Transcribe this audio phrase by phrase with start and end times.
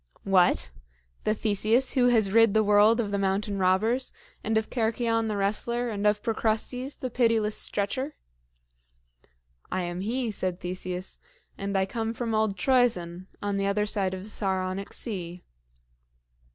[0.23, 0.71] "What?
[1.25, 4.11] the Theseus who has rid the world of the mountain robbers,
[4.43, 8.15] and of Cercyon the wrestler, and of Procrustes, the pitiless Stretcher?"
[9.71, 11.19] "I am he," said Theseus;
[11.55, 15.43] "and I come from old Troezen, on the other side of the Saronic Sea."